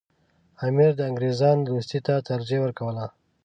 امیر 0.67 0.91
د 0.95 1.01
انګریزانو 1.09 1.65
دوستۍ 1.69 1.99
ته 2.07 2.13
ترجیح 2.29 2.59
ورکوله. 2.61 3.05